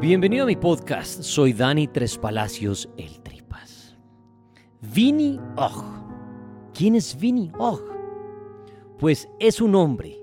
[0.00, 1.22] Bienvenido a mi podcast.
[1.22, 3.96] Soy Dani Tres Palacios, el Tripas.
[4.82, 5.84] Vini Og.
[6.74, 7.80] ¿Quién es Vini Og?
[8.98, 10.14] Pues es un hombre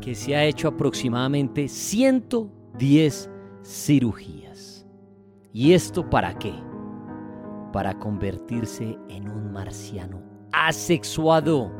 [0.00, 3.28] que se ha hecho aproximadamente 110
[3.64, 4.86] cirugías.
[5.52, 6.54] ¿Y esto para qué?
[7.72, 10.22] Para convertirse en un marciano
[10.52, 11.72] asexuado.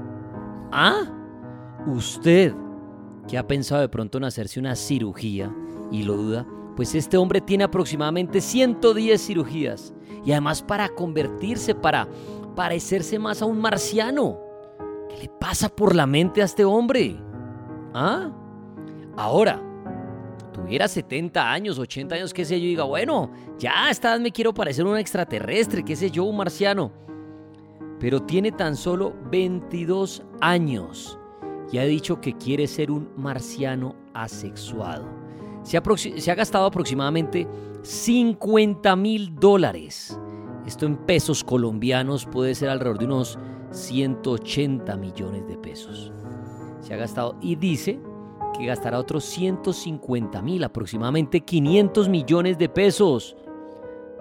[0.73, 1.05] ¿Ah?
[1.86, 2.53] Usted,
[3.29, 5.55] que ha pensado de pronto en hacerse una cirugía
[5.92, 9.92] y lo duda, pues este hombre tiene aproximadamente 110 cirugías.
[10.25, 12.09] Y además para convertirse, para
[12.55, 14.39] parecerse más a un marciano.
[15.09, 17.17] ¿Qué le pasa por la mente a este hombre?
[17.92, 18.31] ¿Ah?
[19.17, 19.61] Ahora,
[20.53, 24.55] tuviera 70 años, 80 años, qué sé yo, diga, bueno, ya esta edad me quiero
[24.55, 26.92] parecer un extraterrestre, qué sé yo, un marciano.
[27.98, 31.19] Pero tiene tan solo 22 años
[31.70, 35.07] y ha dicho que quiere ser un marciano asexuado.
[35.62, 37.46] Se ha, gastado aproximadamente
[37.83, 40.18] 50 mil dólares.
[40.67, 43.39] Esto en pesos colombianos puede ser alrededor de unos
[43.70, 46.12] 180 millones de pesos.
[46.80, 48.01] Se ha gastado y dice
[48.58, 53.36] que gastará otros 150 mil, aproximadamente 500 millones de pesos,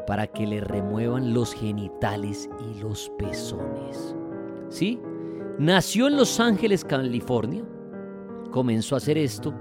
[0.08, 4.16] para que le remuevan los genitales y los pezones.
[4.70, 5.00] ¿Sí?
[5.60, 7.64] Nació en Los Ángeles, California.
[8.52, 9.54] Comenzó a hacer esto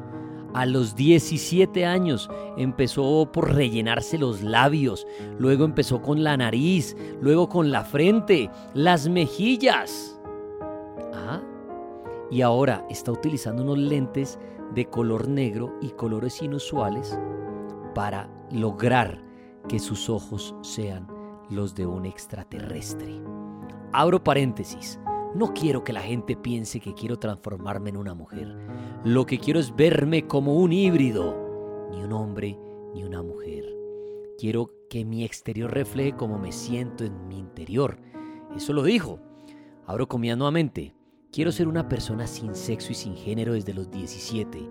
[0.54, 5.06] a los 17 años empezó por rellenarse los labios,
[5.38, 10.20] luego empezó con la nariz, luego con la frente, las mejillas.
[11.14, 11.40] Ah,
[12.30, 14.38] y ahora está utilizando unos lentes
[14.74, 17.18] de color negro y colores inusuales
[17.94, 19.22] para lograr
[19.68, 21.08] que sus ojos sean
[21.50, 23.20] los de un extraterrestre.
[23.92, 25.00] Abro paréntesis.
[25.34, 28.56] No quiero que la gente piense que quiero transformarme en una mujer.
[29.04, 32.58] Lo que quiero es verme como un híbrido, ni un hombre
[32.94, 33.64] ni una mujer.
[34.38, 37.98] Quiero que mi exterior refleje cómo me siento en mi interior.
[38.56, 39.20] Eso lo dijo.
[39.86, 40.94] Abro comida nuevamente.
[41.30, 44.68] Quiero ser una persona sin sexo y sin género desde los 17.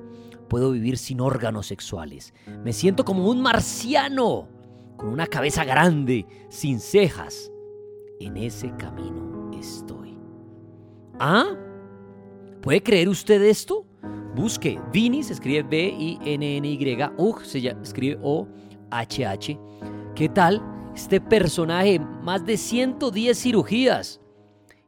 [0.50, 2.34] Puedo vivir sin órganos sexuales.
[2.66, 4.50] Me siento como un marciano,
[4.98, 7.50] con una cabeza grande, sin cejas.
[8.20, 9.99] En ese camino estoy.
[11.20, 11.46] ¿Ah?
[12.62, 13.86] ¿Puede creer usted esto?
[14.36, 19.60] Busque Vini, se escribe B-I-N-N-Y, UG se escribe O-H-H.
[20.16, 20.62] ¿Qué tal?
[20.96, 24.22] Este personaje, más de 110 cirugías.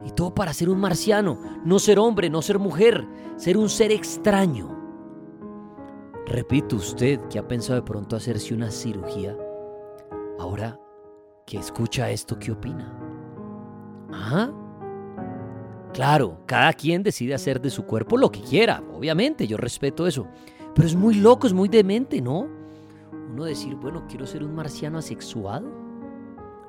[0.06, 3.06] Y todo para ser un marciano, no ser hombre, no ser mujer,
[3.36, 4.78] ser un ser extraño.
[6.26, 9.38] Repito, usted que ha pensado de pronto hacerse una cirugía,
[10.40, 10.80] ahora
[11.46, 12.98] que escucha esto, ¿qué opina?
[14.12, 14.50] ¿Ah?
[16.02, 20.28] Claro, cada quien decide hacer de su cuerpo lo que quiera, obviamente, yo respeto eso.
[20.74, 22.48] Pero es muy loco, es muy demente, ¿no?
[23.32, 25.70] Uno decir, bueno, quiero ser un marciano asexuado.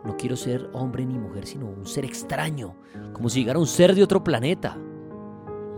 [0.04, 2.75] No quiero ser hombre ni mujer, sino un ser extraño,
[3.15, 4.77] como si llegara un ser de otro planeta.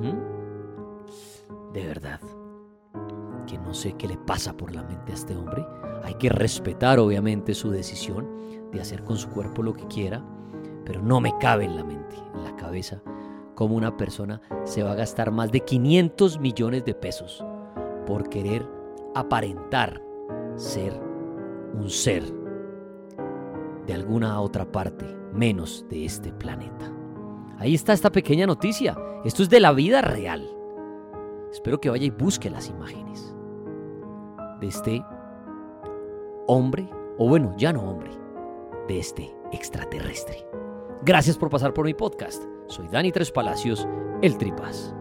[0.01, 1.73] ¿Mm?
[1.73, 2.19] De verdad,
[3.47, 5.65] que no sé qué le pasa por la mente a este hombre.
[6.03, 8.27] Hay que respetar, obviamente, su decisión
[8.73, 10.25] de hacer con su cuerpo lo que quiera,
[10.85, 13.01] pero no me cabe en la mente, en la cabeza,
[13.55, 17.45] cómo una persona se va a gastar más de 500 millones de pesos
[18.07, 18.67] por querer
[19.15, 20.03] aparentar
[20.57, 21.01] ser
[21.75, 22.25] un ser
[23.87, 26.93] de alguna otra parte menos de este planeta.
[27.59, 28.97] Ahí está esta pequeña noticia.
[29.25, 30.49] Esto es de la vida real.
[31.51, 33.35] Espero que vaya y busque las imágenes
[34.61, 35.05] de este
[36.47, 38.11] hombre, o bueno, ya no hombre,
[38.89, 40.47] de este extraterrestre.
[41.05, 42.45] Gracias por pasar por mi podcast.
[42.67, 43.87] Soy Dani Tres Palacios,
[44.23, 44.95] el Tripas.